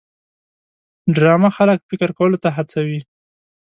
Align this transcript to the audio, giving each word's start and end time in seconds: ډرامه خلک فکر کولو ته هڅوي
ډرامه 1.15 1.49
خلک 1.57 1.79
فکر 1.89 2.09
کولو 2.17 2.37
ته 2.43 2.49
هڅوي 2.57 2.99